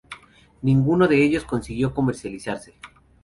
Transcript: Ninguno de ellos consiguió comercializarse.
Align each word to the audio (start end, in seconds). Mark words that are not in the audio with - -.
Ninguno 0.63 1.07
de 1.07 1.23
ellos 1.23 1.45
consiguió 1.45 1.93
comercializarse. 1.93 2.73